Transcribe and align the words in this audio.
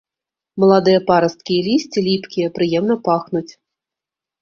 Маладыя 0.63 0.99
парасткі 1.09 1.53
і 1.59 1.63
лісце 1.69 1.99
ліпкія, 2.09 2.47
прыемна 2.59 3.01
пахнуць. 3.09 3.49